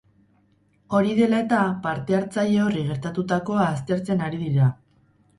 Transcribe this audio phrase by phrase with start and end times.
[0.99, 4.71] Hori dela eta, parte-hartzaile horri gertatutakoa aztertzen ari dira.